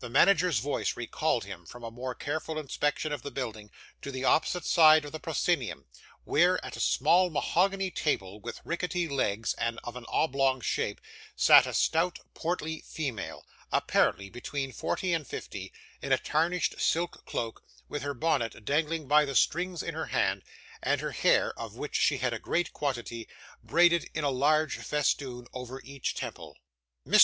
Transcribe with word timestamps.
The 0.00 0.10
manager's 0.10 0.58
voice 0.58 0.94
recalled 0.94 1.44
him 1.44 1.64
from 1.64 1.84
a 1.84 1.90
more 1.90 2.14
careful 2.14 2.58
inspection 2.58 3.12
of 3.12 3.22
the 3.22 3.30
building, 3.30 3.70
to 4.02 4.10
the 4.10 4.22
opposite 4.22 4.66
side 4.66 5.06
of 5.06 5.12
the 5.12 5.18
proscenium, 5.18 5.86
where, 6.24 6.62
at 6.62 6.76
a 6.76 6.80
small 6.80 7.30
mahogany 7.30 7.90
table 7.90 8.38
with 8.38 8.60
rickety 8.62 9.08
legs 9.08 9.54
and 9.54 9.80
of 9.82 9.96
an 9.96 10.04
oblong 10.08 10.60
shape, 10.60 11.00
sat 11.34 11.66
a 11.66 11.72
stout, 11.72 12.18
portly 12.34 12.82
female, 12.82 13.46
apparently 13.72 14.28
between 14.28 14.70
forty 14.70 15.14
and 15.14 15.26
fifty, 15.26 15.72
in 16.02 16.12
a 16.12 16.18
tarnished 16.18 16.78
silk 16.78 17.24
cloak, 17.24 17.64
with 17.88 18.02
her 18.02 18.12
bonnet 18.12 18.66
dangling 18.66 19.08
by 19.08 19.24
the 19.24 19.34
strings 19.34 19.82
in 19.82 19.94
her 19.94 20.08
hand, 20.08 20.42
and 20.82 21.00
her 21.00 21.12
hair 21.12 21.58
(of 21.58 21.74
which 21.74 21.96
she 21.96 22.18
had 22.18 22.34
a 22.34 22.38
great 22.38 22.74
quantity) 22.74 23.26
braided 23.62 24.10
in 24.12 24.24
a 24.24 24.30
large 24.30 24.76
festoon 24.76 25.46
over 25.54 25.80
each 25.84 26.14
temple. 26.14 26.58
'Mr. 27.08 27.22